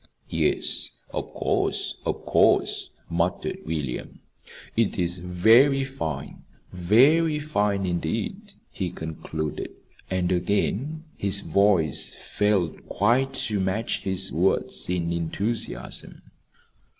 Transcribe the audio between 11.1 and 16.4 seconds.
his voice failed quite to match his words in enthusiasm.